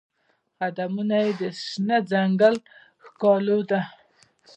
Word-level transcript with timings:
قدمونه 0.59 1.17
یې 1.25 1.31
د 1.39 1.41
شنه 1.65 1.97
ځنګل 2.11 2.55
ښکالو 3.03 3.59
ده 3.69 3.81